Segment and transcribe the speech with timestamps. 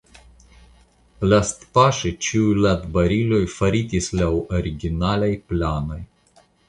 [1.33, 4.31] Lastpaŝe ĉiuj latbariloj faritis laŭ
[4.61, 6.01] originalaj planoj.